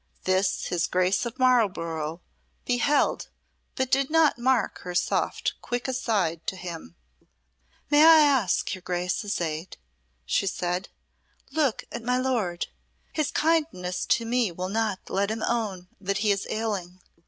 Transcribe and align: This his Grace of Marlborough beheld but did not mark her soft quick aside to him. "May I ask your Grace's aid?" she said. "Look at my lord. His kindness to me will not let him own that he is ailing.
This 0.23 0.65
his 0.65 0.87
Grace 0.87 1.27
of 1.27 1.37
Marlborough 1.37 2.21
beheld 2.65 3.29
but 3.75 3.91
did 3.91 4.09
not 4.09 4.39
mark 4.39 4.79
her 4.79 4.95
soft 4.95 5.53
quick 5.61 5.87
aside 5.87 6.47
to 6.47 6.55
him. 6.55 6.95
"May 7.91 8.03
I 8.03 8.21
ask 8.21 8.73
your 8.73 8.81
Grace's 8.81 9.39
aid?" 9.39 9.77
she 10.25 10.47
said. 10.47 10.89
"Look 11.51 11.83
at 11.91 12.01
my 12.01 12.17
lord. 12.17 12.65
His 13.13 13.29
kindness 13.29 14.07
to 14.07 14.25
me 14.25 14.51
will 14.51 14.69
not 14.69 15.07
let 15.07 15.29
him 15.29 15.43
own 15.43 15.87
that 16.01 16.17
he 16.17 16.31
is 16.31 16.47
ailing. 16.49 16.99